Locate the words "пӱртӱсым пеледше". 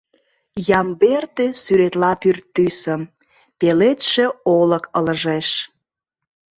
2.21-4.25